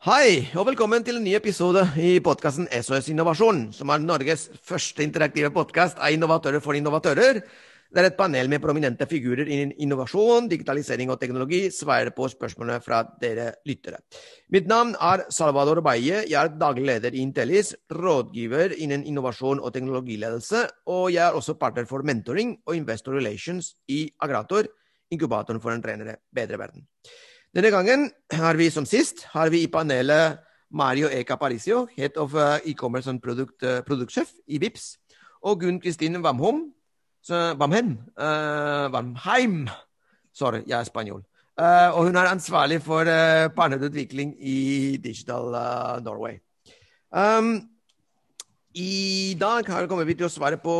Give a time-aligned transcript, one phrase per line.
[0.00, 5.04] Hei, og velkommen til en ny episode i podkasten SOS Innovasjon, som er Norges første
[5.04, 7.42] interaktive podkast av innovatører for innovatører.
[7.92, 12.80] Det er et panel med prominente figurer innen innovasjon, digitalisering og teknologi svarer på spørsmålene
[12.80, 14.00] fra dere lyttere.
[14.48, 16.24] Mitt navn er Salvador Baye.
[16.24, 21.60] Jeg er daglig leder i Intellis, rådgiver innen innovasjon og teknologiledelse, og jeg er også
[21.60, 24.64] partner for mentoring og investor relations i Agrator,
[25.12, 26.88] inkubatoren for en renere, bedre verden.
[27.50, 30.38] Denne gangen har vi som sist har vi i panelet
[30.70, 34.92] Mario Eka Parisio, Head of uh, E-commerce and Product, uh, Produktsjef i Vips,
[35.42, 36.68] og Gunn Kristin Vamhom,
[37.28, 39.64] Wamhem, uh, Vamheim,
[40.32, 41.24] Sorry, jeg er spanjol.
[41.58, 46.38] Uh, og hun er ansvarlig for uh, partnerutvikling i Digital uh, Norway.
[47.10, 47.66] Um,
[48.78, 50.72] i dag kommer vi til å svare på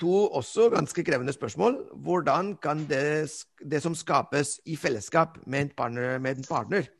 [0.00, 1.78] to også ganske krevende spørsmål.
[2.04, 3.24] Hvordan kan det,
[3.64, 6.90] det som skapes i fellesskap med en, partner, med en, partner,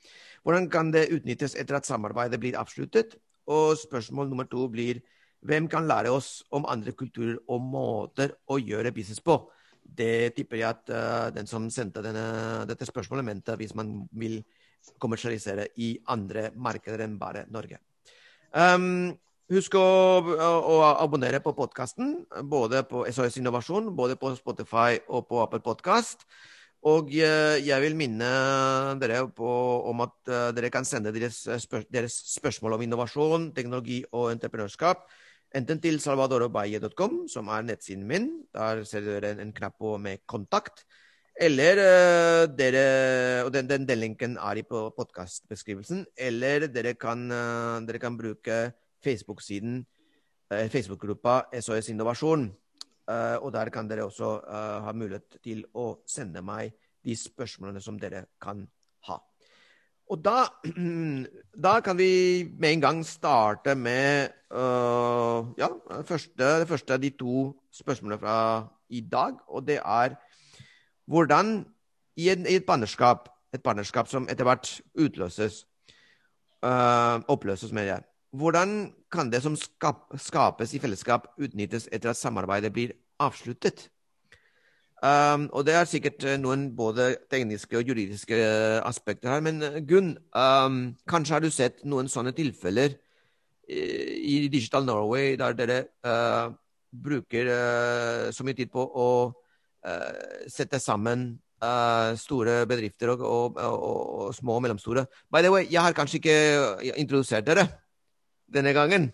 [0.47, 3.19] hvordan kan det utnyttes etter at samarbeidet blir avsluttet?
[3.45, 5.03] Og spørsmål nummer to blir
[5.45, 9.37] hvem kan lære oss om andre kulturer og måter å gjøre business på?
[9.85, 14.41] Det tipper jeg at uh, den som sendte denne, dette spørsmålet, mente hvis man vil
[14.97, 17.81] kommersialisere i andre markeder enn bare Norge.
[18.57, 19.13] Um,
[19.49, 19.85] Husk å,
[20.29, 26.27] å, abonnere på podkasten, både på SOS Innovasjon, både på Spotify og på Apple Podkast.
[26.89, 28.29] Og jeg vil minne
[29.01, 29.49] dere på,
[29.89, 35.09] om at dere kan sende deres, spør deres, spørsmål om innovasjon, teknologi og entreprenørskap
[35.57, 38.29] enten til salvadorobaye.com, som er nettsiden min.
[38.55, 40.85] Der ser dere en, en knapp på med kontakt.
[41.39, 46.05] Eller uh, dere Og den, den, den, linken er i podkastbeskrivelsen.
[46.17, 48.59] Eller dere kan, uh, dere kan bruke
[49.05, 49.83] Facebook-siden,
[50.51, 52.49] eh, Facebook-gruppa SOS Innovasjon.
[53.09, 57.81] Eh, og der kan dere også eh, ha mulighet til å sende meg de spørsmålene
[57.81, 58.67] som dere kan
[59.09, 59.17] ha.
[60.09, 60.45] Og da,
[61.67, 65.69] da kan vi med en gang starte med uh, ja,
[66.09, 68.37] første, det første av de to spørsmålene fra
[68.89, 69.37] i dag.
[69.49, 70.17] Og det er
[71.09, 71.59] hvordan
[72.17, 75.63] i, en, i et partnerskap, et partnerskap som etter hvert utløses,
[76.65, 82.21] uh, oppløses, mener jeg, hvordan kan det som skap, skapes i fellesskap, utnyttes etter at
[82.21, 83.89] samarbeidet blir avsluttet?
[84.99, 89.43] Um, og det er sikkert eh, noen både tekniske og juridiske eh, aspekter her.
[89.47, 92.97] Men eh, Gunn, um, kanskje har du sett noen sånne tilfeller
[93.69, 96.49] i Digital Norway der dere uh,
[96.89, 101.35] bruker uh, så mye tid på å uh, sette sammen
[102.15, 105.03] store bedrifter og, og, og, og, små og mellomstore.
[105.27, 107.65] By the way, jeg har kanskje ikke introdusert dere
[108.53, 109.11] denne gangen?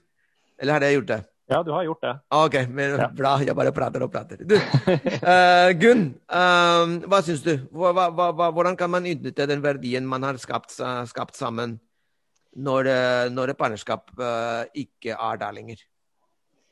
[0.60, 1.20] Eller har jeg gjort det?
[1.50, 2.12] Ja, du har gjort det.
[2.32, 3.08] OK, men ja.
[3.12, 3.34] bra.
[3.44, 4.40] Jeg bare prater og prater.
[4.48, 7.52] Du, uh, Gunn, uh, hva syns du?
[7.68, 10.72] Hva, hva, hvordan kan man utnytte den verdien man har skapt,
[11.10, 11.76] skapt sammen,
[12.54, 14.12] når, eh, når et partnerskap
[14.78, 15.80] ikke er der lenger?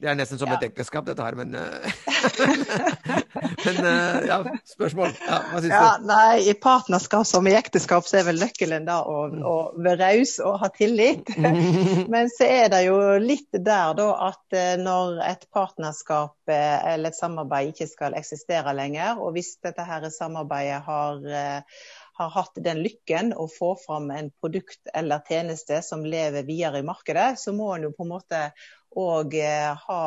[0.03, 0.57] Det er nesten som ja.
[0.59, 1.55] et ekteskap, dette her, men
[3.65, 3.87] Men
[4.27, 5.13] ja, spørsmål.
[5.23, 6.09] Ja, hva syns ja, du?
[6.11, 10.35] Nei, I partnerskap som i ekteskap så er vel nøkkelen da å, å være raus
[10.43, 11.31] og ha tillit.
[12.13, 17.73] men så er det jo litt der da at når et partnerskap eller et samarbeid
[17.73, 21.67] ikke skal eksistere lenger, og hvis dette her samarbeidet har
[22.13, 26.87] har hatt den lykken å få fram en produkt eller tjeneste som lever videre i
[26.87, 28.41] markedet, så må en jo på en måte
[28.98, 30.03] og eh, ha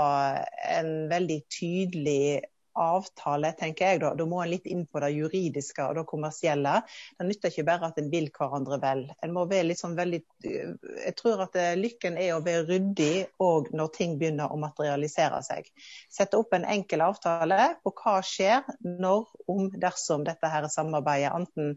[0.78, 2.41] en veldig tydelig
[2.75, 4.00] avtale, tenker jeg.
[4.03, 6.73] Da, da må en litt inn på det juridiske og det kommersielle.
[7.18, 9.06] Det nytter ikke bare at en vil hverandre vel.
[9.23, 13.13] En må være litt sånn veldig Jeg tror at eh, lykken er å være ryddig
[13.44, 15.69] òg når ting begynner å materialisere seg.
[16.12, 21.75] Sette opp en enkel avtale på hva skjer når, om, dersom dette her samarbeidet enten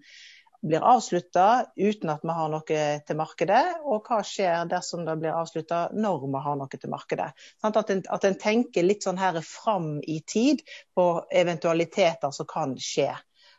[0.63, 5.37] blir avslutta uten at vi har noe til markedet, og hva skjer dersom det blir
[5.37, 7.31] avslutta når vi har noe til markedet.
[7.63, 10.65] Sånn at en, at en tenker litt sånn her fram i tid
[10.99, 13.13] på eventualiteter som kan skje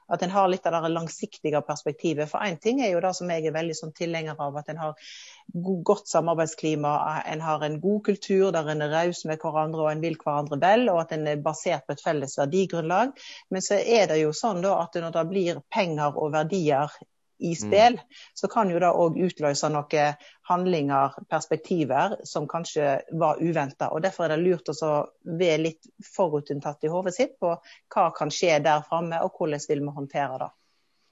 [0.10, 2.30] at en har litt av det langsiktige perspektivet.
[2.32, 4.82] For én ting er jo det som jeg er veldig sånn tilhenger av, at en
[4.82, 5.12] har
[5.54, 10.02] godt samarbeidsklima, en har en god kultur der en er raus med hverandre og en
[10.04, 13.16] vil hverandre vel, og at en er basert på et felles verdigrunnlag.
[13.50, 16.94] Men så er det jo sånn da at når det blir penger og verdier
[17.40, 17.56] i mm.
[17.56, 18.20] spill, mm.
[18.34, 20.20] så kan jo det òg utløse noen
[20.50, 23.90] handlinger, perspektiver, som kanskje var uventa.
[24.04, 24.94] Derfor er det lurt å
[25.24, 29.86] være litt forutinntatt i hodet sitt på hva kan skje der framme, og hvordan vil
[29.88, 30.50] vi håndtere det.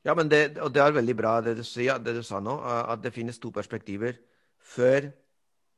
[0.07, 2.55] Ja, men det, og det er veldig bra det du, sier, det du sa nå,
[2.63, 4.15] at det finnes to perspektiver.
[4.63, 5.09] Før,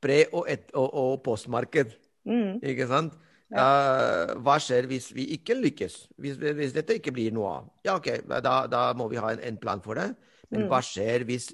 [0.01, 1.95] pre- og, et, og, og postmarked.
[2.29, 2.59] Mm.
[2.61, 3.15] Ikke sant?
[3.49, 3.63] Ja.
[3.65, 5.95] Uh, hva skjer hvis vi ikke lykkes?
[6.21, 7.71] Hvis, hvis, dette ikke blir noe av?
[7.85, 10.11] Ja, OK, da, da må vi ha en, en plan for det.
[10.51, 10.69] Men mm.
[10.69, 11.49] hva skjer hvis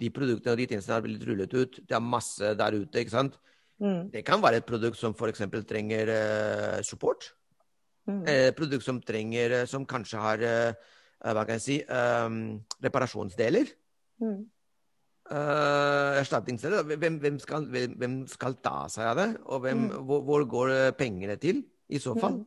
[0.00, 1.80] de produktene og de tjenestene har blitt rullet ut.
[1.86, 3.36] Det er masse der ute, ikke sant.
[3.80, 4.08] Mm.
[4.12, 5.44] Det kan være et produkt som f.eks.
[5.68, 7.30] trenger uh, support.
[8.08, 8.24] Mm.
[8.32, 12.40] Et produkt som trenger uh, Som kanskje har uh, Hva kan jeg si um,
[12.84, 13.68] Reparasjonsdeler.
[14.24, 14.38] Mm.
[15.30, 16.82] Erstatningsdeler.
[16.90, 19.28] Hvem, hvem, skal, hvem, hvem, skal, ta seg av det?
[19.46, 19.84] Og Mm.
[20.08, 22.40] hvor, hvor, går pengene til, i så fall?
[22.40, 22.46] Mm.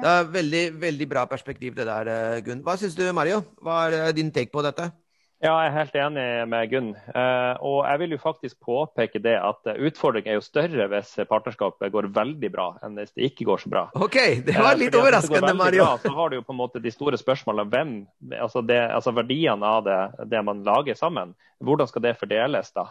[0.00, 2.62] Det er veldig, veldig bra perspektiv, det der, Gunn.
[2.62, 3.42] Hva syns du, Mario?
[3.62, 4.90] Hva er din take på dette?
[5.44, 6.86] Ja, jeg er helt enig med Gunn.
[6.96, 11.92] Eh, og jeg vil jo faktisk påpeke det at utfordringen er jo større hvis partnerskapet
[11.92, 13.82] går veldig bra, enn hvis det ikke går så bra.
[13.92, 15.84] OK, det var litt Eh, overraskende, Mario.
[15.84, 17.92] Bra, så har du jo på en måte de store spørsmålene hvem,
[18.38, 20.00] altså, det, altså verdiene av det,
[20.32, 21.36] det, man lager sammen.
[21.60, 22.88] Hvordan skal det fordeles da?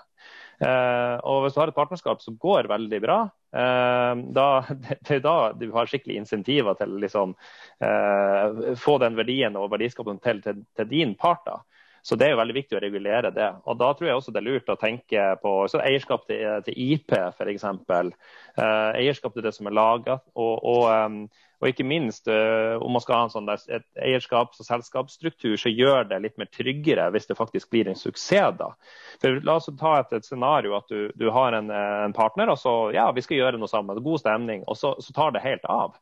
[0.61, 4.47] Eh, og hvis du har et partnerskap som går veldig bra, eh, da,
[4.85, 7.33] det, er da du har skikkelig insentiver til å liksom,
[7.81, 11.47] eh, få den verdien og verdiskapen til, til, til din part.
[11.49, 11.63] da.
[12.03, 13.49] Så Det er jo veldig viktig å regulere det.
[13.63, 17.15] Og Da tror jeg også det er lurt å tenke på eierskap til, til IP,
[17.15, 17.63] f.eks.
[17.63, 20.19] Eh, eierskap til det som er laga.
[20.35, 21.21] Og, og, um,
[21.63, 25.71] og, ikke minst uh, om man skal ha sånn der, et eierskaps- og selskapsstruktur, så
[25.71, 28.57] gjør det litt mer tryggere hvis det faktisk blir en suksess.
[28.59, 28.73] da.
[29.21, 32.59] For La oss ta et, et scenario at du, du har en, en, partner, og
[32.59, 34.01] så ja, vi skal gjøre noe sammen.
[34.03, 34.63] God stemning.
[34.67, 35.95] Og så, så tar det helt av.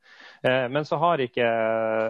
[0.44, 1.48] Eh, men så har, ikke,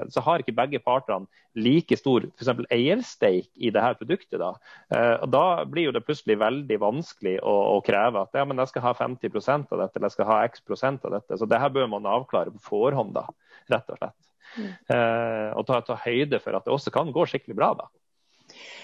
[0.09, 4.39] så har ikke begge partene like stor for eiersteik i det her produktet.
[4.39, 4.53] Da.
[4.93, 8.61] Eh, og da blir jo det plutselig veldig vanskelig å, å kreve at ja, men
[8.61, 11.37] jeg skal ha 50% av dette, eller jeg skal ha x prosent av dette.
[11.37, 13.27] Så det her bør man avklare på forhånd, da,
[13.71, 14.17] rett og slett.
[14.51, 14.71] Mm.
[14.95, 17.71] Eh, og ta, ta, høyde for at det også kan gå skikkelig bra.
[17.79, 17.87] da.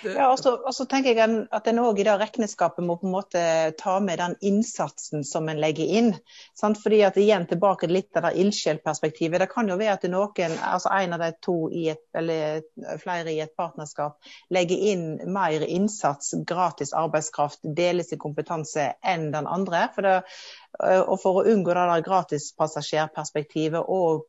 [0.05, 0.39] Ja, og
[0.73, 3.41] så, tenker jeg at en òg i det regnskapet må på en måte
[3.79, 6.11] ta med den innsatsen som en legger inn.
[6.57, 6.79] Sant?
[6.83, 9.41] Fordi at igjen tilbake litt av det ildsjelperspektivet.
[9.41, 12.61] Det kan jo være at noen, altså en av de to et, eller
[13.01, 14.17] flere i et partnerskap
[14.53, 19.87] legger inn mer innsats, gratis arbeidskraft, deler sin kompetanse enn den andre.
[19.95, 20.17] For det,
[20.77, 24.27] og for å unngå det der gratispassasjerperspektivet og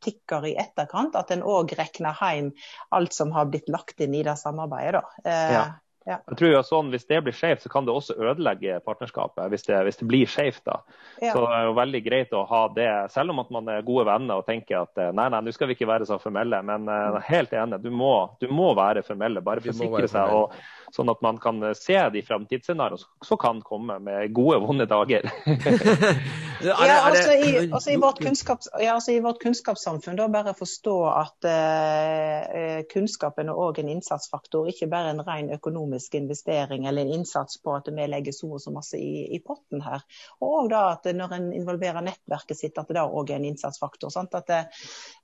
[0.00, 2.52] problematikker i etterkant, at en òg regner hjem
[2.90, 5.02] alt som har blitt lagt inn i det samarbeidet.
[5.02, 5.30] Da.
[5.30, 5.64] Eh, ja.
[6.10, 6.18] Ja.
[6.26, 9.44] Jeg tror jo sånn, Hvis det blir skjevt, så kan det også ødelegge partnerskapet.
[9.52, 10.64] Hvis det, hvis det blir skjevt.
[10.66, 10.80] da.
[11.20, 11.32] Ja.
[11.32, 14.08] Så det er jo veldig greit å ha det, selv om at man er gode
[14.10, 16.62] venner og tenker at nei, nei, nå skal vi ikke være så formelle.
[16.66, 20.34] Men uh, helt enig, du må, du må være formelle, bare for å sikre seg.
[20.34, 20.54] og
[20.90, 25.28] Sånn at man kan se de framtidsscenarioene som kan komme med gode, vonde dager.
[26.66, 26.74] ja,
[27.06, 31.46] altså i, altså i, vårt kunnskaps, ja, altså i, vårt kunnskapssamfunn, da bare forstå at
[31.46, 37.60] uh, kunnskapen er òg en innsatsfaktor, ikke bare en ren økonomisk investering eller en innsats
[37.62, 40.02] på at vi legger så og så masse i, i potten her.
[40.46, 44.12] Og da at når en involverer nettverket sitt, at det da òg er en innsatsfaktor.
[44.14, 44.34] Sant?
[44.38, 44.64] At det,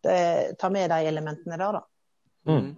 [0.04, 0.20] det
[0.60, 1.84] tar med de elementene der, da.
[2.46, 2.70] Mm.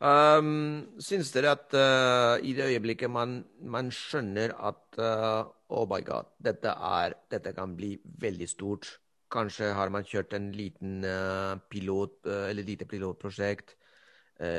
[0.00, 6.00] Um, syns dere at uh, i det øyeblikket man, man skjønner at uh, oh my
[6.00, 8.94] god, dette, er, dette, kan bli veldig stort
[9.30, 13.76] Kanskje har man kjørt en liten uh, pilot, eller lite pilotprosjekt.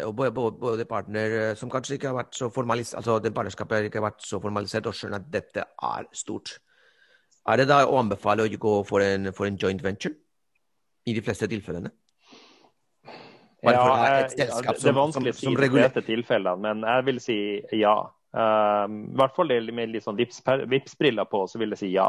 [0.05, 0.31] Og både,
[0.61, 4.25] både, partner som kanskje ikke har vært så formalisert, altså den partnerskapet ikke har vært
[4.27, 6.59] så formalisert, og skjønner at dette er stort.
[7.49, 10.13] Er det da å anbefale å gå for en, for en joint venture?
[11.09, 11.89] I de fleste tilfellene?
[13.65, 17.21] Ja, jeg, ja, det er vanskelig å si i de fleste tilfellene, men jeg vil
[17.21, 17.37] si
[17.77, 17.95] ja.
[18.31, 22.07] Um, I hvert fall med litt sånn Vipps-briller på, så vil jeg si ja.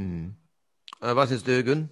[0.00, 0.32] Mm.
[0.98, 1.84] Hva syns du, Gunn?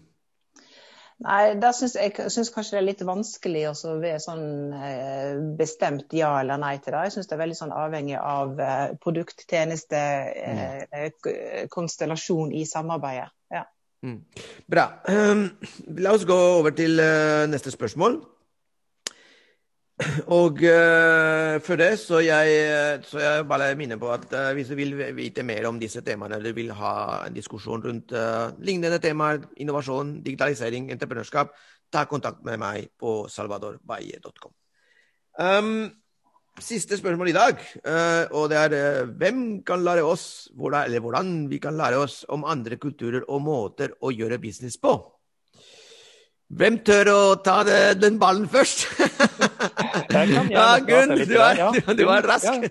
[1.25, 6.15] Nei, der syns jeg synes kanskje det er litt vanskelig å være sånn eh, bestemt
[6.15, 7.09] ja eller nei til det.
[7.09, 11.19] Jeg syns det er veldig sånn avhengig av eh, produkt, tjeneste, mm.
[11.75, 13.33] konstellasjon i samarbeidet.
[13.51, 13.65] Ja.
[14.07, 14.21] Mm.
[14.71, 14.87] Bra.
[15.11, 15.49] Um,
[15.99, 17.03] la oss gå over til
[17.51, 18.21] neste spørsmål.
[20.31, 24.77] Og uh, for det så jeg, så jeg bare minner på at uh, hvis du
[24.79, 26.93] vil vite mer om disse temaene, eller vil ha
[27.27, 31.51] en diskusjon rundt uh, lignende temaer, innovasjon, digitalisering, entreprenørskap,
[31.91, 34.55] ta kontakt med meg på salvadorbaye.com.
[35.39, 35.91] Um,
[36.63, 37.61] siste spørsmål i dag,
[38.35, 42.43] og det er hvem kan lære oss, hvordan, eller hvordan vi kan lære oss om
[42.51, 44.97] andre kulturer og måter å gjøre business på?
[46.49, 48.87] Hvem tør å ta det, den ballen først?
[50.11, 52.47] ja, Gunn, du, er, du, du er rask.
[52.47, 52.71] Ja.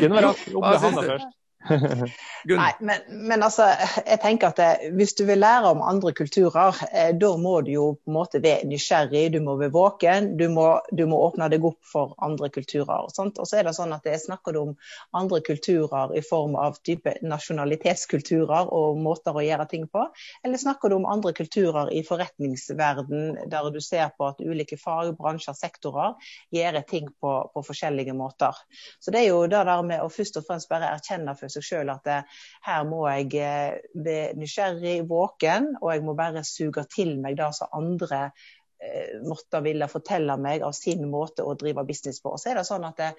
[0.00, 0.50] Gunn var rask.
[0.54, 1.32] Opp med handa først.
[2.44, 3.66] Nei, men, men, altså,
[4.04, 7.54] jeg tenker at det, eh, hvis du vil lære om andre kulturer, eh, da må
[7.64, 11.20] du jo på en måte være nysgjerrig, du må være våken, du må, du må
[11.24, 13.08] åpne deg opp for andre kulturer.
[13.16, 13.40] Sant?
[13.40, 14.74] Og så er det sånn at jeg snakker om
[15.16, 20.04] andre kulturer i form av type nasjonalitetskulturer og måter å gjøre ting på,
[20.44, 25.14] eller snakker du om andre kulturer i forretningsverden der du ser på at ulike fag,
[25.16, 26.12] bransjer, sektorer
[26.54, 28.56] gjør ting på, på forskjellige måter.
[29.00, 31.66] Så det er jo det der med å først og fremst bare erkjenne for seg
[31.66, 36.44] sjøl at det, eh, her må jeg eh, være nysgjerrig, våken, og jeg må bare
[36.46, 41.56] suge til meg det som andre eh, måtte ville fortelle meg av sin måte å
[41.58, 42.36] drive business på.
[42.38, 43.10] Så er det sånn at det,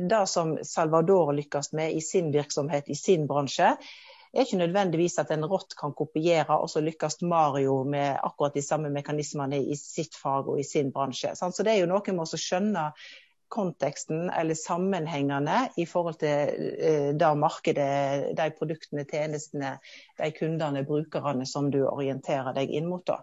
[0.00, 3.76] det som Salvador lykkes med i sin virksomhet, i sin bransje,
[4.34, 8.62] er ikke nødvendigvis at en rått kan kopiere, og så lykkes Mario med akkurat de
[8.66, 11.34] samme mekanismene i sitt fag og i sin bransje.
[11.38, 12.88] Så det er jo noe med å skjønne
[13.54, 19.76] konteksten eller sammenhengene i forhold til eh, det markedet, de produktene, tjenestene,
[20.20, 23.04] de kundene, brukerne som du orienterer deg inn mot.
[23.06, 23.20] Da.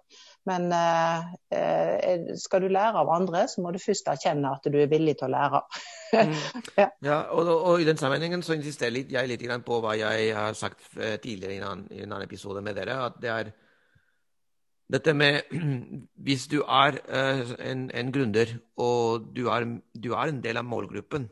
[0.49, 4.79] Men eh, eh, skal du lære av andre, så må du først erkjenne at du
[4.81, 5.63] er villig til å lære.
[6.15, 6.37] mm.
[6.81, 6.87] ja.
[7.05, 10.87] ja og, og, i den sammenhengen så insisterer jeg litt på hva jeg har sagt
[10.95, 13.03] tidligere i en annen, i en annen episode med dere.
[13.09, 13.53] at det er
[14.91, 15.41] dette med
[16.25, 20.67] Hvis du er uh, en, en, gründer, og du er, du er, en del av
[20.67, 21.29] målgruppen,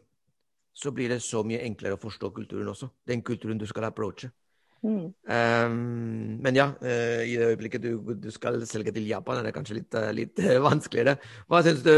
[0.74, 2.90] så blir det så mye enklere å forstå kulturen også.
[3.08, 4.32] Den kulturen du skal approache.
[4.80, 5.12] Mm.
[5.28, 9.56] Um, men ja, uh, i det øyeblikket du, du, skal selge til Japan, er det
[9.58, 10.40] kanskje litt, uh, litt
[10.70, 11.20] vanskeligere.
[11.52, 11.94] Hva syns du,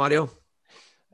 [0.00, 0.26] Mario?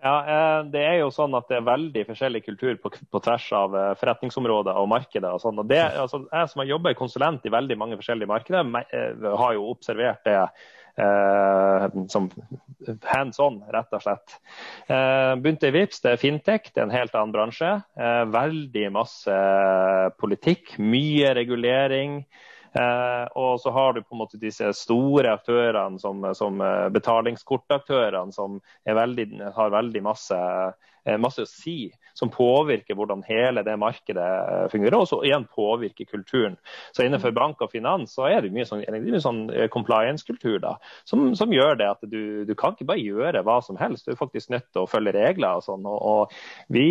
[0.02, 3.46] Ja, eh, Det er jo sånn at det er veldig forskjellig kultur på, på tvers
[3.56, 5.32] av eh, forretningsområder og markeder.
[5.32, 5.58] og sånn.
[5.62, 9.56] Og det, altså, Jeg som har jobba konsulent i veldig mange forskjellige markeder, eh, har
[9.56, 10.36] jo observert det
[10.98, 12.28] eh, som
[13.04, 14.36] hands on, rett og slett.
[14.88, 17.72] Eh, begynte Vips, det er fintech, det er en helt annen bransje.
[17.96, 19.38] Eh, veldig masse
[20.20, 22.20] politikk, mye regulering.
[22.76, 28.34] Eh, og så har du på en måte disse store aktørene som, som eh, betalingskortaktørene,
[28.36, 30.40] som veldig, har veldig masse,
[31.20, 31.78] masse å si
[32.18, 36.56] som påvirker hvordan hele det markedet eh, fungerer, og så igjen påvirker kulturen.
[36.96, 37.36] Så Innenfor mm.
[37.36, 38.84] bank og finans så er det mye sånn,
[39.22, 43.42] sånn eh, compliance-kultur da, som, som, gjør det at du, du, kan ikke bare gjøre
[43.44, 44.06] hva som helst.
[44.06, 45.60] Du er faktisk nødt til å følge regler.
[45.60, 45.84] og sånn.
[45.84, 46.86] Og, og vi,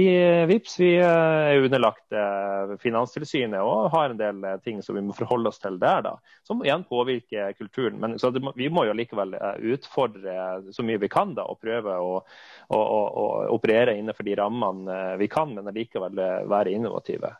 [0.51, 2.19] VIPS vi eh, er underlagt
[2.81, 6.13] Finanstilsynet og har en del ting som vi må forholde oss til der, da,
[6.45, 7.97] som igjen påvirker kulturen.
[8.01, 9.33] Men det, vi må jo likevel
[9.73, 10.37] utfordre
[10.75, 12.19] så mye vi kan da, og prøve å,
[12.69, 17.33] å, å, å operere innenfor de rammene vi kan, men allikevel eh, være innovative.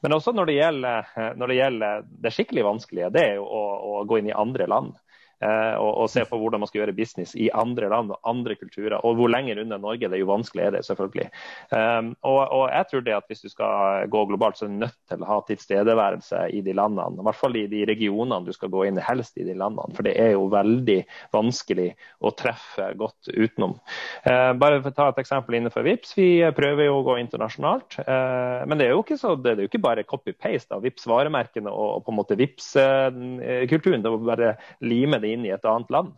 [0.00, 1.90] Men også når det gjelder, eh, når det,
[2.24, 3.64] det skikkelig vanskelige, det er jo å,
[3.98, 4.94] å gå inn i andre land.
[5.42, 8.56] Eh, og, og, se på hvordan man skal gjøre business i andre land og andre
[8.58, 8.96] kulturer.
[9.02, 11.26] Og hvor lenger unna Norge, det er jo vanskelig er det, selvfølgelig.
[11.74, 14.78] Um, og, og, jeg tror det at hvis du skal gå globalt, så er du
[14.84, 17.20] nødt til å ha tilstedeværelse i de landene.
[17.20, 19.96] I hvert fall i de regionene du skal gå inn i, helst i de landene.
[19.96, 21.00] For det er jo veldig
[21.34, 21.90] vanskelig
[22.24, 23.76] å treffe godt utenom.
[24.24, 27.98] Uh, bare for å ta et eksempel innenfor VIPS, vi prøver jo å gå internasjonalt.
[28.00, 31.08] Uh, men det er jo ikke, så, det er jo ikke bare copy-paste av VIPS
[31.10, 34.04] varemerkene og, og, på en måte VIPS-kulturen.
[34.04, 36.14] det er bare lime det inn i et annet land.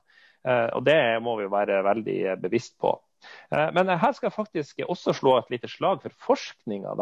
[0.46, 2.94] Eh, og Det må vi være veldig bevisst på.
[3.50, 6.94] Eh, men her skal jeg faktisk også slå et lite slag for forskninga.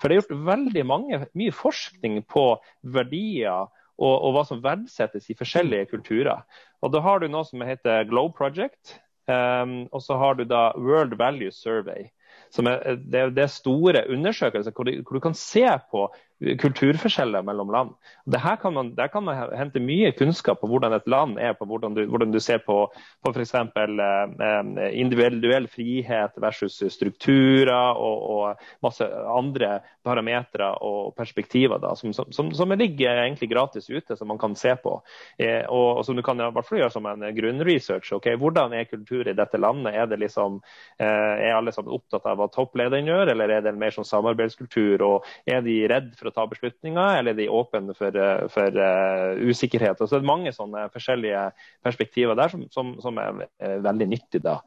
[0.00, 2.46] For det er gjort veldig mange, mye forskning på
[2.82, 6.44] verdier og, og, hva som verdsettes i forskjellige kulturer.
[6.84, 8.98] Og Da har du noe som heter Globe Project.
[9.26, 12.06] Um, og så har du da World Value Survey.
[12.54, 16.04] Som er, det, det store undersøkelser hvor hvor du kan se på
[16.40, 17.92] kulturforskjeller mellom land.
[18.36, 21.64] Her kan man, der kan man hente mye kunnskap på hvordan et land er, på
[21.68, 22.76] hvordan du, hvordan du ser på,
[23.24, 23.54] på f.eks.
[23.56, 32.52] Eh, individuell frihet versus strukturer og, og masse andre parametere og perspektiver da, som, som,
[32.52, 34.98] som, ligger egentlig gratis ute, som man kan se på.
[35.38, 38.12] Eh, og, og, som du kan i hvert fall gjøre som en grunnresearch.
[38.18, 39.96] Okay, hvordan er kultur i dette landet?
[39.96, 40.60] Er, det liksom,
[41.00, 45.02] eh, er alle sammen opptatt av hva topplederen gjør, eller er det mer som samarbeidskultur?
[45.06, 48.78] og Er de redd for å ta beslutninger, eller er de åpne for, eh, for
[48.80, 50.00] uh, usikkerhet?
[50.00, 51.42] Og så er det mange sånne forskjellige
[51.84, 54.44] perspektiver der som, som, som er uh, veldig nyttige.
[54.44, 54.60] da.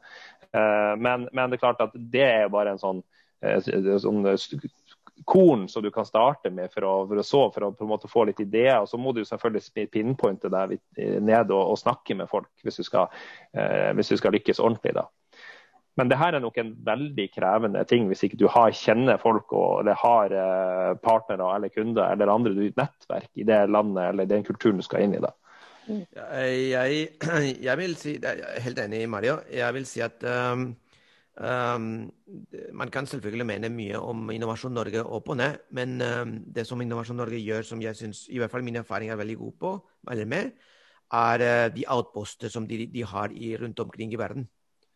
[0.50, 3.02] Uh, men, men, det er klart at det er bare en sånn,
[3.40, 4.24] sånn
[5.28, 7.92] korn som du kan starte med for å, for å så, for å på en
[7.92, 8.80] måte få litt ideer.
[8.80, 12.86] Og så må du selvfølgelig pinpointe deg ned og, og, snakke med folk hvis du
[12.88, 13.12] skal,
[13.96, 14.96] hvis du skal lykkes ordentlig.
[14.96, 15.08] da.
[15.98, 19.50] Men det her er nok en veldig krevende ting hvis ikke du har, kjenner folk
[19.52, 24.28] og, eller har eh, partnere eller kunder eller andre du, nettverk i det landet eller
[24.30, 25.22] den kulturen du skal inn i.
[25.24, 25.34] da.
[25.90, 27.08] Jeg,
[27.66, 29.40] jeg, vil si, jeg er helt enig, i Mario.
[29.50, 30.70] Jeg vil si at um,
[31.40, 32.10] Um,
[32.76, 36.80] man kan selvfølgelig mene mye om Innovasjon Norge opp og ned, men um, det som
[36.84, 39.70] Innovasjon Norge gjør, som jeg syns i hvert fall min erfaring er veldig god på,
[40.12, 40.50] eller med,
[41.16, 44.44] er uh, de outposter som de, de har i, rundt omkring i verden.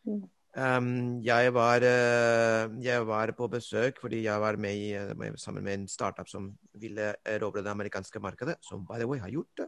[0.04, 0.20] Mm.
[0.54, 5.64] Um, jeg, var, uh, jeg, var, på besøk fordi jeg var med, i, med, sammen
[5.66, 9.50] med en startup som ville erobre det amerikanske markedet, som by the way har gjort
[9.58, 9.66] det.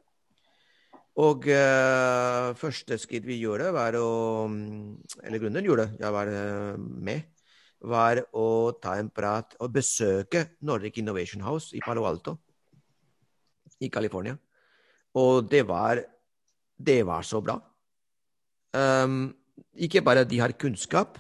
[1.18, 4.46] Og uh, første skritt vi gjorde, var å
[5.24, 7.24] Eller grunnen gjorde jeg var uh, med,
[7.82, 12.36] var å ta en prat og besøke Nordic Innovation House i Palo Alto
[13.82, 14.36] i California.
[15.18, 16.04] Og det var
[16.78, 17.56] Det var så bra.
[18.76, 19.34] Um,
[19.76, 21.18] ikke bare de har kunnskap,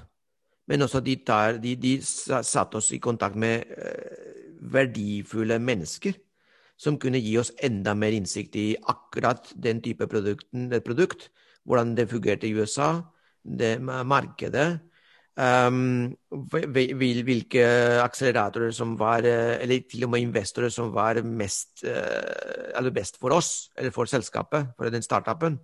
[0.66, 6.16] men også de, tar, de, de satte oss i kontakt med uh, verdifulle mennesker
[6.76, 11.30] som kunne gi oss enda mer innsikt i akkurat den type produkten, produkt,
[11.64, 13.00] hvordan det fungerte i USA,
[13.46, 14.80] det markedet,
[15.38, 16.12] um,
[16.74, 17.64] hvilke
[18.02, 23.32] akseleratorer som var Eller til og med investorer som var mest, uh, eller best for
[23.32, 25.60] oss, eller for selskapet, for den startupen.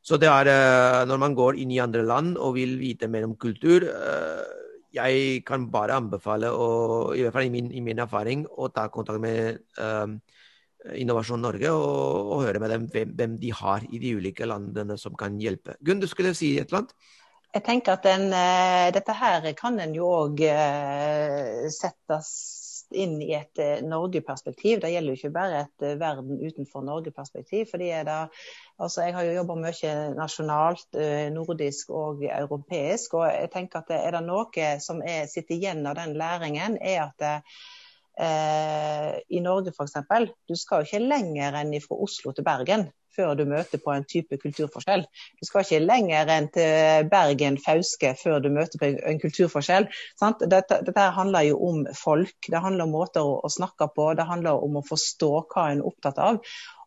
[0.00, 3.26] Så det er uh, når man går inn i andre land og vil vite mer
[3.28, 4.44] om kultur uh,
[4.90, 8.88] jeg kan bare anbefale, å, i hvert fall i min, i min erfaring, å ta
[8.90, 10.16] kontakt med um,
[10.96, 14.96] Innovasjon Norge og, og, høre med dem hvem, hvem, de har i de ulike landene
[14.98, 15.76] som kan hjelpe.
[15.86, 16.96] Gunn, du skulle si et eller annet?
[17.54, 18.30] Jeg tenker at den,
[18.94, 21.70] Dette her kan en jo òg uh,
[22.92, 24.80] inn i et uh, Norge-perspektiv.
[24.82, 27.66] Det gjelder jo ikke bare et verden utenfor Norge-perspektiv.
[27.70, 28.20] fordi det,
[28.78, 31.00] altså Jeg har jo jobba mye nasjonalt,
[31.32, 33.14] nordisk og europeisk.
[33.14, 37.02] og jeg tenker at Er det noe som er, sitter igjen av den læringen, er
[37.08, 37.36] at det,
[38.20, 39.96] eh, i Norge f.eks.
[40.48, 42.88] Du skal jo ikke lenger enn fra Oslo til Bergen
[43.20, 45.04] før du møter på en type kulturforskjell.
[45.40, 49.88] Du skal ikke lenger enn til Bergen, Fauske før du møter på en kulturforskjell.
[50.20, 54.28] Dette, dette, handler jo om folk, det handler om måter å, å snakke på, det
[54.28, 56.40] handler om å forstå hva en er opptatt av.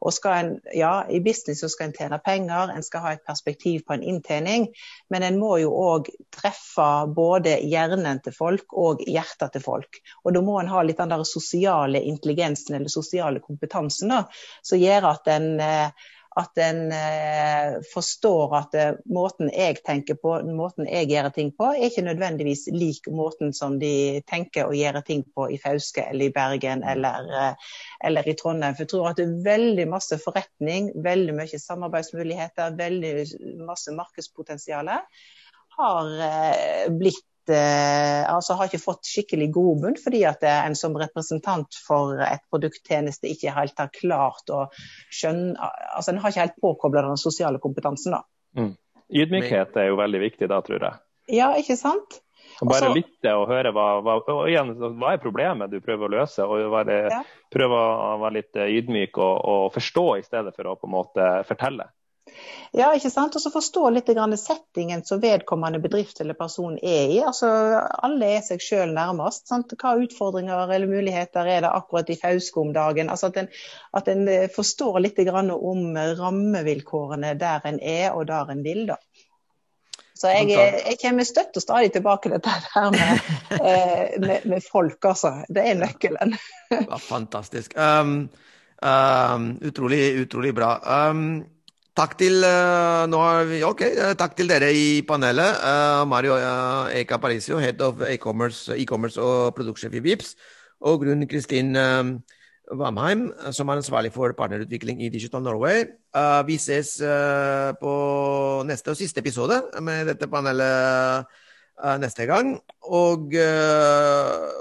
[0.03, 3.23] Og skal en, ja, I business så skal en tjene penger, en skal ha et
[3.23, 4.67] perspektiv på en inntjening.
[5.13, 10.01] Men en må jo òg treffe både hjernen til folk og hjertet til folk.
[10.23, 14.25] Og da må en ha litt den der sosiale intelligensen eller sosiale kompetansen da,
[14.65, 16.09] som gjør at en eh,
[16.39, 21.67] at en eh, forstår at eh, måten jeg tenker på, måten jeg gjør ting på,
[21.73, 26.31] er ikke nødvendigvis lik måten som de tenker å gjøre ting på i Fauske eller
[26.31, 27.75] i Bergen eller, eh,
[28.09, 28.77] eller i Trondheim.
[28.77, 33.13] For jeg tror at det er veldig masse forretning, veldig mye samarbeidsmuligheter, veldig
[33.69, 34.89] masse markedspotensial
[35.77, 42.21] har eh, blitt altså har ikke fått skikkelig grobunn fordi at en som representant for
[42.23, 44.65] et produkttjeneste ikke helt har klart å
[45.12, 48.15] skjønne altså En har ikke helt påkobla den sosiale kompetansen.
[48.15, 48.23] da.
[48.58, 48.75] Mm.
[49.13, 51.01] Ydmykhet er jo veldig viktig da, tror jeg.
[51.34, 52.21] Ja, ikke sant?
[52.62, 56.13] Bare Også, lytte og høre hva, hva, og igjen, hva er problemet du prøver å
[56.19, 56.45] løse.
[56.45, 57.21] og være, ja.
[57.53, 61.29] Prøve å være litt ydmyk og, og, forstå i stedet for å på en måte
[61.49, 61.89] fortelle.
[62.73, 63.36] Ja, ikke sant.
[63.38, 64.09] Og så forstå litt
[64.41, 67.19] settingen som vedkommende bedrift eller person er i.
[67.21, 67.47] Altså,
[68.03, 69.47] Alle er seg sjøl nærmest.
[69.51, 69.75] Sant?
[69.77, 73.09] Hva utfordringer eller muligheter er det akkurat i Fauske om dagen?
[73.13, 73.51] Altså At en,
[73.93, 78.88] at en eh, forstår litt om rammevilkårene der en er og der en vil.
[78.88, 78.97] da.
[80.17, 84.62] Så jeg, jeg kommer støtt og stadig tilbake til dette her med, eh, med, med,
[84.71, 85.43] folk, altså.
[85.49, 86.38] Det er nøkkelen.
[86.71, 87.73] ja, fantastisk.
[87.77, 88.29] Um,
[88.81, 90.77] um, utrolig, utrolig bra.
[91.09, 91.43] Um,
[91.93, 95.60] Takk til, uh, vi, okay, uh, takk til dere i panelet.
[95.62, 96.34] Uh, Mario
[96.89, 100.34] Eka Parisio, head of e-commerce e og produktsjef i Vips,
[100.82, 101.77] og Grunn Kristin
[102.73, 105.86] Vamheim, som er ansvarlig for partnerutvikling i Digital Norway.
[106.47, 106.97] vi ses
[107.79, 107.93] på
[108.65, 111.25] neste og siste episode med dette panelet
[111.99, 112.58] neste gang.
[112.82, 113.29] Og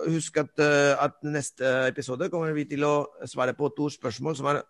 [0.07, 0.61] husk at,
[1.01, 4.63] at neste episode kommer vi til å svare på to spørsmål som er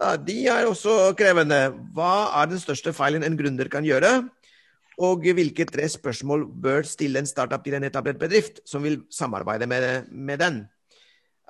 [0.00, 1.70] de er også krevende.
[1.94, 4.22] Hva er den største feilen en gründer kan gjøre?
[5.00, 9.68] Og hvilke tre spørsmål bør stille en startup til en etablert bedrift som vil samarbeide
[9.68, 10.58] med, med den?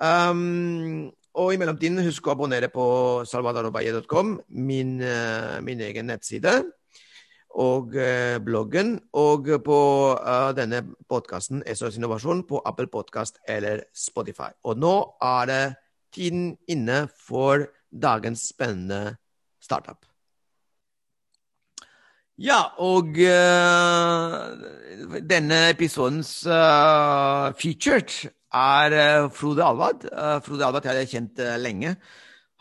[0.01, 2.85] Um, og i mellomtiden, husk å abonnere på
[3.27, 4.37] salvadorobaye.com,
[4.67, 6.55] min, uh, min, egen nettside,
[7.61, 9.79] og uh, bloggen, og på
[10.15, 14.51] uh, denne podkasten SOS Innovasjon på Apple Podkast eller Spotify.
[14.63, 15.61] Og nå er det
[16.15, 19.17] tiden inne for dagens spennende
[19.61, 20.05] startup.
[22.41, 28.15] Ja, og uh, denne episodens uh, featured
[28.49, 30.07] er uh, Frode Alvad.
[30.41, 31.95] Frode Alvad har jeg kjent lenge.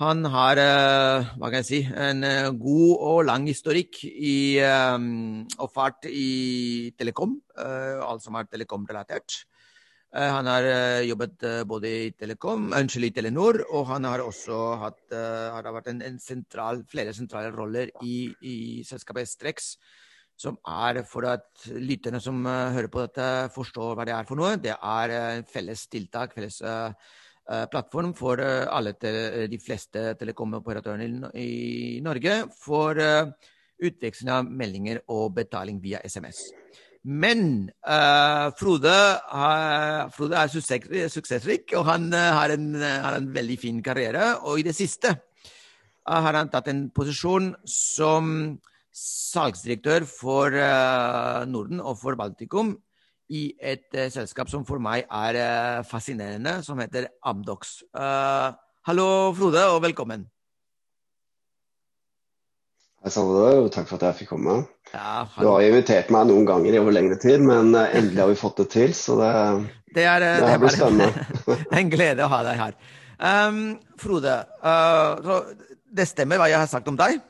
[0.01, 2.25] Han har hva kan jeg si, en
[2.57, 9.43] god og lang historikk i, og fart i telekom, alt som er telekomrelatert.
[10.11, 10.65] Han har
[11.07, 16.01] jobbet både i Telekom, unnskyld, i Telenor, og han har også hatt, har vært en,
[16.03, 18.57] en sentral, flere sentrale roller i, i
[18.89, 19.77] selskapet Strex
[20.41, 24.57] som er for at lytterne som hører på dette, forstår hva det er for noe.
[24.63, 26.61] Det er en felles tiltak, felles
[27.71, 28.95] plattform for alle
[29.51, 32.99] de fleste telekomoperatørene i, Norge for
[33.81, 36.47] utveksling av meldinger og betaling via SMS.
[37.05, 37.71] Men
[38.61, 38.97] Frode,
[40.13, 44.35] Frode, er suksessrik, og han har en, har en veldig fin karriere.
[44.45, 45.15] Og i det siste
[46.05, 48.59] har han tatt en posisjon som
[49.01, 52.75] salgsdirektør for uh, Norden og for Baltikum
[53.31, 57.81] i et uh, selskap som for meg er uh, fascinerende, som heter Amdox.
[58.87, 60.27] hallo, Frode, og velkommen.
[63.01, 64.55] Hei, Salvador, og takk for at jeg fikk komme.
[64.93, 68.37] Ja, du har invitert meg noen ganger i over lengre tid, men endelig har vi
[68.37, 69.31] fått det til, så det,
[69.97, 71.25] det, er, det, det blir spennende.
[71.81, 72.77] en glede å ha deg her.
[73.17, 73.63] Um,
[74.01, 74.37] Frode,
[75.97, 77.25] det stemmer hva jeg har sagt om deg?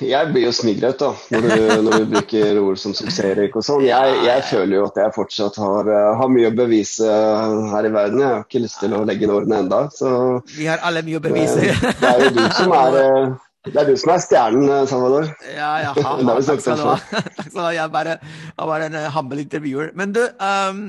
[0.00, 3.84] Jeg blir jo smigret da, når du, når du bruker ord som suksessrik og sånn.
[3.84, 7.10] Jeg, jeg, føler jo at jeg fortsatt har, eh, har, mye å bevise
[7.74, 8.22] her i verden.
[8.22, 9.82] Jeg har ikke lyst til å legge inn årene enda.
[9.92, 10.10] Så,
[10.56, 11.68] Vi har alle mye å bevise.
[11.68, 13.36] Det, er jo du som er, eh,
[13.68, 15.30] det er, du som er stjernen, eh, Salvador.
[15.52, 16.98] Ja, ja, ha, ha, takk skal du ha.
[17.12, 17.72] Takk skal du ha.
[17.76, 18.20] Jeg er bare,
[18.54, 19.92] jeg bare en humble intervjuer.
[20.00, 20.84] Men du, um,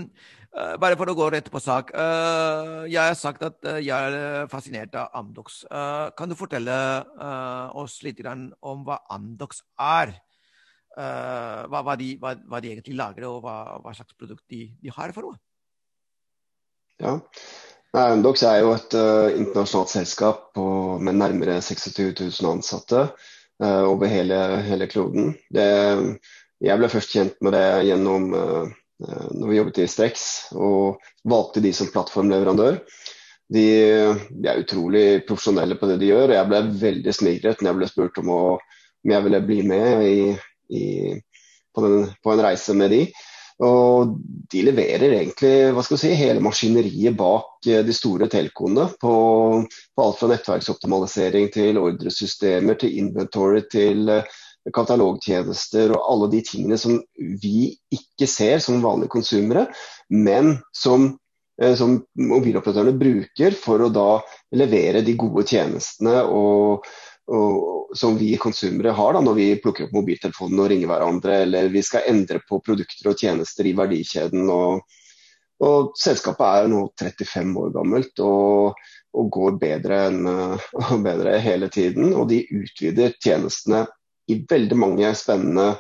[0.52, 1.94] bare for å gå rett på sak.
[1.96, 5.64] Uh, jeg har sagt at uh, jeg er fascinert av Amdox.
[6.18, 6.76] kan du fortelle
[7.78, 10.14] oss litt om hva Amdox er?
[10.92, 15.14] Hva, hva, de, hva, hva, de, egentlig lager, og hva, slags produkt de, de, har
[15.16, 15.40] for noe?
[17.00, 17.16] Ja,
[17.96, 18.92] Amdox er jo et
[19.40, 20.66] internasjonalt selskap på,
[21.00, 22.12] med nærmere 26
[22.42, 23.06] 000 ansatte
[23.64, 25.32] over hele, hele kloden.
[25.48, 25.70] Det,
[26.60, 31.64] jeg ble først kjent med det gjennom Eh, når vi jobbet i Strex og valgte
[31.64, 32.80] de som plattformleverandør.
[33.52, 33.66] De,
[34.32, 36.30] de, er utrolig profesjonelle på det de gjør.
[36.30, 38.44] og Jeg ble veldig smigret når jeg ble spurt om, å,
[39.04, 40.16] om jeg ville bli med i,
[40.72, 40.86] i,
[41.76, 43.02] på, den, på, en reise med de.
[43.62, 44.16] Og
[44.50, 48.88] de leverer egentlig hva skal si, hele maskineriet bak eh, de store telkoene.
[49.02, 49.14] På,
[49.68, 56.78] på alt fra nettverksoptimalisering til ordresystemer til inventory til uh, katalogtjenester og alle de tingene
[56.78, 59.66] som vi ikke ser som vanlige konsumere,
[60.14, 61.10] men som,
[61.62, 64.10] eh, som mobiloperatørene bruker for å da
[64.54, 66.86] levere de gode tjenestene og,
[67.32, 71.72] og, som vi konsumere har da, når vi plukker opp mobiltelefonen og ringer hverandre, eller
[71.74, 74.46] vi skal endre på produkter og tjenester i verdikjeden.
[74.52, 75.00] Og,
[75.66, 78.78] og selskapet er nå 35 år gammelt og,
[79.18, 80.30] og går bedre, enn,
[81.08, 82.14] bedre hele tiden.
[82.14, 83.88] Og de utvider tjenestene
[84.32, 85.74] i veldig mange spennende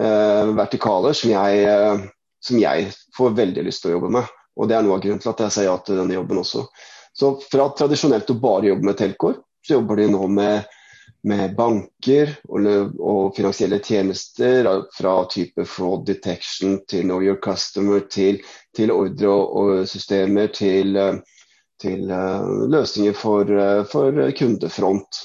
[0.00, 2.04] eh, vertikaler som jeg, eh,
[2.42, 4.36] som jeg, får veldig lyst til å jobbe med.
[4.56, 6.66] Og Det er noe av grunnen til at jeg sier ja til denne jobben også.
[7.16, 10.70] Så Fra tradisjonelt å bare jobbe med telkår, så jobber de nå med,
[11.28, 14.68] med banker og, og, finansielle tjenester.
[14.96, 18.40] Fra type fraud detection til know your customer til,
[18.76, 20.96] til ordre og, systemer til,
[21.82, 23.52] til uh, løsninger for,
[23.92, 25.22] for kundefront.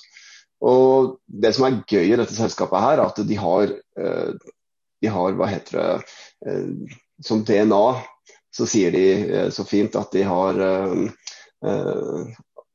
[0.65, 4.31] Og Det som er gøy i dette selskapet, her, er at de har, eh,
[5.01, 6.13] de har hva heter det,
[6.47, 7.85] eh, som DNA
[8.53, 10.61] så sier de eh, så fint at de har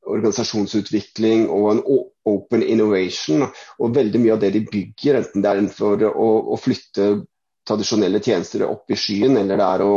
[0.03, 1.81] organisasjonsutvikling og en
[2.27, 3.45] open innovation.
[3.79, 7.25] Og veldig mye av det de bygger, enten det er for å, å flytte
[7.67, 9.93] tradisjonelle tjenester opp i skyen, eller det er å,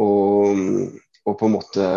[0.00, 0.08] å,
[1.24, 1.88] å på en måte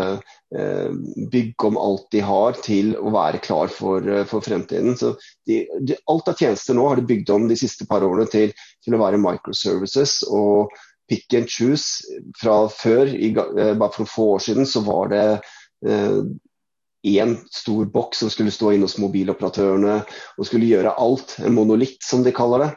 [0.55, 0.91] Eh,
[1.31, 4.95] bygge om alt de har til å være klar for, eh, for fremtiden.
[4.95, 8.29] Så de, de, alt av tjenester nå har de bygd om de siste par årene
[8.31, 10.23] til, til å være microservices.
[10.31, 10.71] og
[11.07, 12.03] pick and choose.
[12.35, 15.41] Fra før, i, eh, bare for få år siden, så var det
[15.83, 20.01] én eh, stor boks som skulle stå inne hos mobiloperatørene
[20.37, 21.39] og skulle gjøre alt.
[21.39, 22.71] En monolitt, som de kaller det.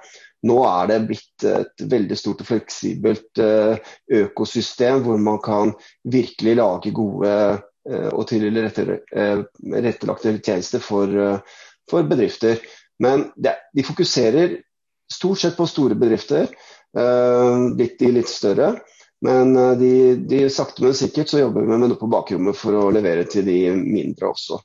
[0.48, 3.76] Nå er det blitt et veldig stort og fleksibelt eh,
[4.22, 5.72] økosystem hvor man kan
[6.08, 7.58] virkelig lage gode eh,
[8.08, 11.38] og tilrettelagte tjenester for, eh,
[11.90, 12.56] for bedrifter.
[13.00, 14.56] Men de fokuserer
[15.12, 16.46] stort sett på store bedrifter,
[17.78, 18.80] litt de litt større.
[19.24, 22.92] Men de, de, sakte, men sikkert så jobber vi med noe på bakrommet for å
[22.92, 24.60] levere til de mindre også.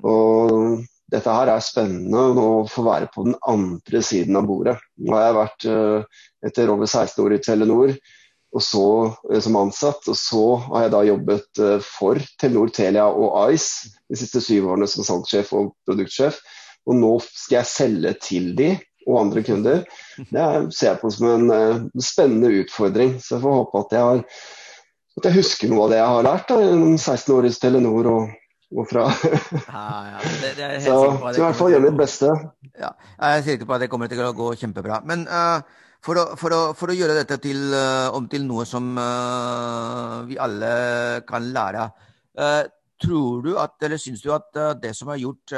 [0.00, 0.80] Og
[1.14, 4.76] dette her er spennende å få være på den andre siden av bordet.
[5.00, 7.96] Nå har jeg vært uh, etter over 16 år i Telenor
[8.62, 8.88] så
[9.42, 10.04] som ansatt.
[10.06, 14.86] Og så har jeg da jobbet for Telenor, Telia og Ice de siste syv årene
[14.90, 16.38] som salgssjef og produktsjef.
[16.86, 18.74] Og nå skal jeg selge til de
[19.08, 19.82] og andre kunder.
[20.16, 23.18] Det ser jeg på som en spennende utfordring.
[23.20, 24.22] Så jeg får håpe at jeg, har,
[25.18, 28.10] at jeg husker noe av det jeg har lært da, gjennom 16 år i Telenor.
[28.14, 29.06] og og fra.
[29.68, 32.30] ja, ja, det, det så, så i hvert fall gjøre mitt beste.
[32.72, 35.00] Ja, jeg er sikker på at det kommer til å gå kjempebra.
[35.06, 35.60] Men uh,
[36.04, 40.22] for, å, for, å, for, å, gjøre dette til, uh, om til noe som uh,
[40.28, 40.70] vi alle
[41.28, 41.90] kan lære,
[43.04, 44.48] tror du at, eller syns du at
[44.82, 45.52] det som har gjort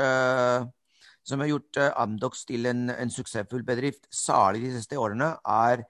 [1.27, 5.87] som har gjort Amdox til en, en, suksessfull bedrift, særlig de siste årene, er,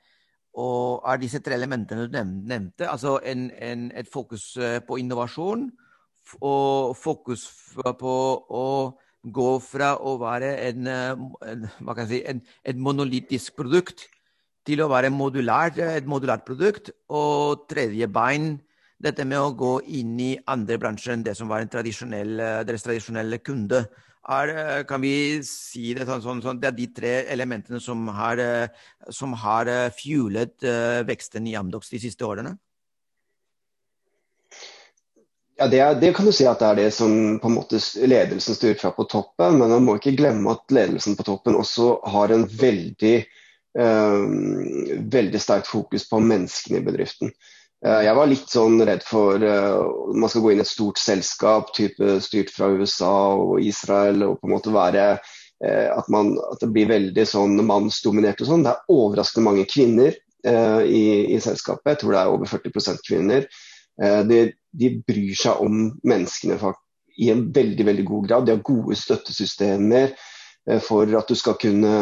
[0.55, 2.87] er disse tre elementene du nevnte.
[2.87, 4.47] Altså en, en, et fokus
[4.87, 5.67] på innovasjon,
[6.41, 8.15] og fokus på
[8.49, 8.67] å
[9.27, 11.67] gå fra å være en, en,
[12.07, 14.07] si, en, et monolittisk produkt
[14.67, 16.91] til å være modulært, et modulært produkt.
[17.11, 18.57] Og tredje bein,
[19.03, 22.37] dette med å gå inn i andre bransjer enn det som var tradisjonell,
[22.67, 23.85] deres tradisjonelle kunde.
[24.27, 28.43] Er, kan vi si det sånn, sånn, sånn, Det er de tre elementene som har,
[29.15, 30.67] som har fuelet
[31.07, 32.57] veksten i Amdox de siste årene?
[35.57, 37.81] Ja, det, er, det, kan du si at det er det som på en måte
[38.05, 39.57] ledelsen styrer fra på toppen.
[39.57, 43.16] Men man må ikke glemme at ledelsen på toppen også har en veldig,
[43.81, 44.27] øh,
[45.16, 47.33] veldig sterkt fokus på menneskene i bedriften.
[47.85, 50.99] Uh, jeg var litt sånn redd for uh, man skal gå inn i et stort
[50.99, 56.33] selskap type styrt fra USA og Israel og på en måte være uh, at, man,
[56.40, 58.64] at, det blir veldig sånn mannsdominert og sånn.
[58.64, 60.16] Det er overraskende mange kvinner
[60.47, 61.88] i, i, selskapet.
[61.88, 63.47] Jeg tror det er over 40% kvinner.
[63.97, 64.41] De,
[64.77, 66.59] de bryr seg om menneskene
[67.17, 68.47] i en veldig veldig god grad.
[68.47, 70.11] De har gode støttesystemer
[70.69, 71.95] eh, for at du skal kunne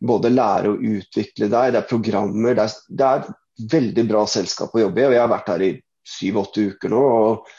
[0.00, 1.74] både lære og utvikle deg.
[1.74, 2.56] Det er programmer.
[2.56, 3.28] Det er, det er
[3.76, 5.08] veldig bra selskap å jobbe i.
[5.08, 5.74] og Jeg har vært her i
[6.06, 7.54] syv-åtte uker nå og,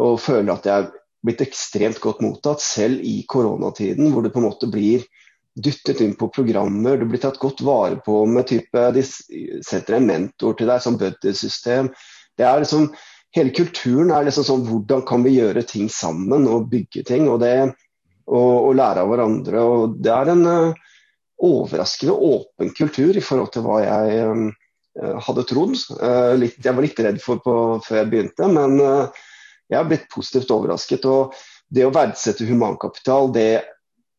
[0.00, 4.40] og, føler at jeg er blitt ekstremt godt mottatt, selv i koronatiden, hvor du på
[4.40, 5.04] en måte blir
[5.52, 10.06] dyttet inn på programmer, du blir tatt godt vare på med type De setter en
[10.08, 11.90] mentor til deg som buddy-system.
[12.40, 12.88] Det er liksom
[13.36, 17.28] hele kulturen er liksom sånn hvordan kan vi gjøre ting sammen og bygge ting.
[17.32, 17.72] Og, det,
[18.28, 19.62] og, og lære av hverandre.
[19.62, 20.82] og Det er en uh,
[21.42, 24.46] overraskende åpen kultur i forhold til hva jeg um,
[25.26, 25.76] hadde trodd.
[25.96, 30.10] Uh, litt, jeg var litt redd for på, før jeg begynte, men jeg har blitt
[30.12, 31.08] positivt overrasket.
[31.08, 31.36] og
[31.72, 33.62] Det å verdsette humankapital, det,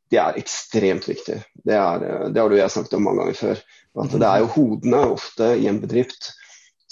[0.10, 1.38] det er ekstremt viktig.
[1.54, 3.66] Det, er, det har du og jeg snakket om mange ganger før.
[4.02, 6.32] At det er jo hodene ofte i en bedrift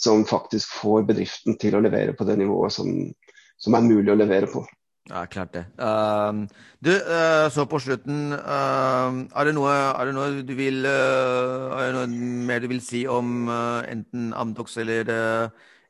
[0.01, 2.89] som faktisk får bedriften til å levere på det nivået som,
[3.61, 4.65] som er mulig å levere på.
[5.09, 5.63] Ja, klart det.
[5.81, 6.45] Uh,
[6.79, 11.73] du, uh, så på slutten, uh, er, det noe, er, det noe, du vil uh,
[11.73, 15.09] Er det noe mer du vil si om enten Amdox eller,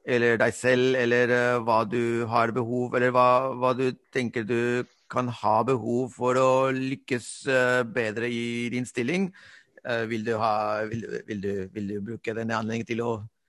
[0.08, 1.36] eller, deg selv, eller
[1.67, 6.71] hva du har behov Eller hva, hva, du tenker du kan ha behov for å
[6.71, 7.28] lykkes
[7.91, 9.28] bedre i din stilling?
[10.08, 13.41] Vil du, ha, vil, vil, du, vil, du, bruke denne anledningen til å Eh,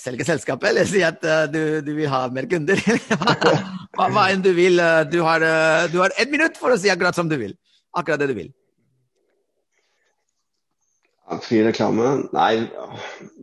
[0.00, 2.80] selge selskapet, eller si at uh, du, du, vil ha mer kunder.
[3.96, 4.80] hva, hva, enn du vil.
[4.80, 7.52] Uh, du har, uh, du har ett minutt for å si akkurat som du vil.
[7.96, 8.54] Akkurat det du vil.
[11.42, 12.28] Fri reklame?
[12.30, 12.68] Nei,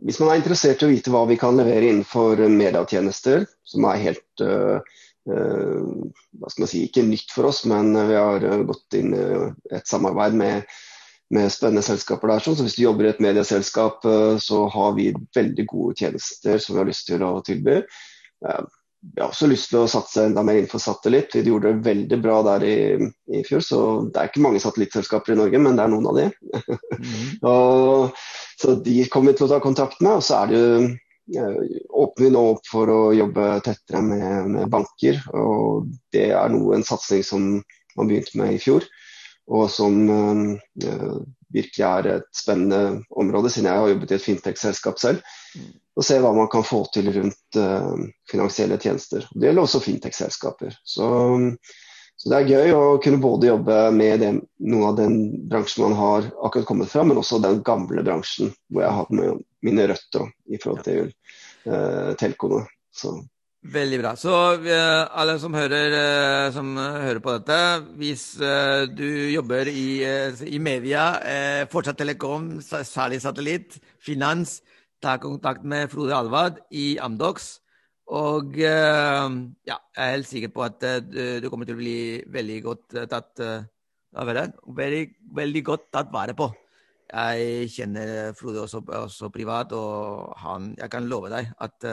[0.06, 4.00] hvis man er interessert i å vite hva vi kan levere innenfor medietjenester, som er
[4.00, 4.44] helt
[5.24, 9.26] hva skal man si, ikke nytt for oss, men vi har gått inn i
[9.76, 10.64] et samarbeid med
[11.30, 12.38] med spennende selskaper der.
[12.38, 16.74] Så hvis du jobber i et medieselskap, eh, så har vi veldig gode tjenester som
[16.74, 17.80] vi har lyst til å tilby.
[18.44, 18.64] Eh,
[19.14, 21.34] vi har også lyst til å satse enda mer innenfor satellitt.
[21.36, 22.76] Vi gjorde det veldig bra der i,
[23.36, 23.60] i fjor.
[23.64, 26.28] Så det er ikke mange satellittselskaper i Norge, men det er noen av de.
[26.96, 27.18] Mm.
[27.52, 28.22] og,
[28.60, 30.22] så de kommer vi til å ta kontakt med.
[30.22, 30.72] Og så er det jo
[31.36, 35.20] eh, åpner vi nå opp for å jobbe tettere med, med banker.
[35.36, 37.48] Og det er noe, en satsing som
[37.98, 38.88] man begynte med i fjor
[39.50, 41.16] og som uh,
[41.54, 45.34] virkelig er et spennende område, siden jeg har jobbet i et fintech-selskap selv.
[45.54, 45.72] Mm.
[45.94, 49.26] Og se hva man kan få til rundt uh, finansielle tjenester.
[49.34, 50.78] Det gjelder også fintech-selskaper.
[50.82, 51.10] Så,
[52.16, 54.32] så, det er gøy å kunne både jobbe med det,
[54.64, 58.86] noen av den bransjen man har akkurat kommet fra, men også den gamle bransjen hvor
[58.86, 59.14] jeg har hatt
[59.64, 61.12] mine røtter i forhold til
[61.68, 62.64] uh, telkoene.
[62.94, 63.18] Så.
[63.64, 64.10] Veldig bra.
[64.20, 67.58] Så uh, alle som hører, uh, som hører, på dette,
[67.96, 70.04] hvis uh, du jobber i,
[70.52, 71.06] i media,
[71.72, 74.58] fortsatt telekom, særlig satellitt, finans,
[75.00, 77.62] ta kontakt med Frode Alvad i Amdox.
[78.12, 81.96] Og ja, jeg er helt sikker på at du, kommer til å bli
[82.28, 83.40] veldig godt tatt
[84.12, 85.00] veldig,
[85.40, 86.50] veldig godt tatt vare på
[87.08, 91.88] Jeg kjenner Frode også, også privat, og han, jeg kan love deg at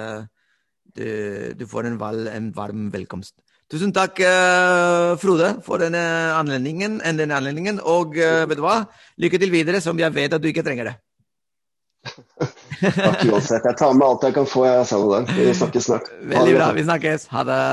[0.96, 3.36] du, du, får en, val, en, varm velkomst.
[3.72, 6.02] Tusen takk, uh, Frode, for denne
[6.36, 7.00] anledningen.
[7.00, 7.80] Denne anledningen.
[7.88, 8.82] Og uh, vet du hva?
[9.22, 10.98] Lykke til videre, som jeg vet at du ikke trenger det.
[12.82, 13.64] takk uansett.
[13.64, 15.32] Jeg tar med alt jeg kan få, jeg, Salvador.
[15.38, 16.12] Vi snakkes snart.
[16.34, 16.72] Veldig bra.
[16.76, 17.30] Vi snakkes.
[17.32, 17.64] Ha det.